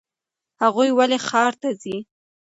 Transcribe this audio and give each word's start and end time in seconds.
هغوی 0.63 0.89
ولې 0.97 1.17
ښار 1.27 1.53
ته 1.61 1.69
ځي؟ 1.81 1.97